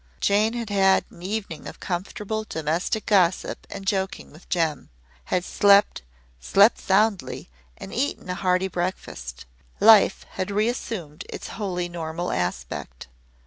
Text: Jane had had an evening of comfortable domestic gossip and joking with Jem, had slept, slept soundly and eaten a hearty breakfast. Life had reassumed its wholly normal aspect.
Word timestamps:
Jane 0.19 0.53
had 0.53 0.71
had 0.71 1.05
an 1.11 1.21
evening 1.21 1.67
of 1.67 1.79
comfortable 1.79 2.43
domestic 2.43 3.05
gossip 3.05 3.67
and 3.69 3.85
joking 3.85 4.31
with 4.31 4.49
Jem, 4.49 4.89
had 5.25 5.45
slept, 5.45 6.01
slept 6.39 6.79
soundly 6.79 7.51
and 7.77 7.93
eaten 7.93 8.27
a 8.27 8.33
hearty 8.33 8.67
breakfast. 8.67 9.45
Life 9.79 10.25
had 10.31 10.49
reassumed 10.49 11.23
its 11.29 11.49
wholly 11.49 11.87
normal 11.87 12.31
aspect. 12.31 13.09